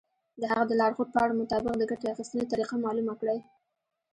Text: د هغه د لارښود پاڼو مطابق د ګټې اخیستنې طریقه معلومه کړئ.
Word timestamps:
د 0.41 0.41
هغه 0.51 0.63
د 0.67 0.71
لارښود 0.79 1.09
پاڼو 1.15 1.39
مطابق 1.41 1.73
د 1.77 1.83
ګټې 1.91 2.07
اخیستنې 2.13 2.45
طریقه 2.51 2.75
معلومه 2.85 3.13
کړئ. 3.19 3.39